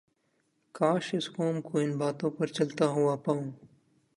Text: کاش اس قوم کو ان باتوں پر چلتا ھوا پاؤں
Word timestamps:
کاش 0.75 1.05
اس 1.17 1.25
قوم 1.35 1.55
کو 1.67 1.73
ان 1.83 1.91
باتوں 1.99 2.29
پر 2.37 2.47
چلتا 2.57 2.85
ھوا 2.93 3.15
پاؤں 3.23 3.45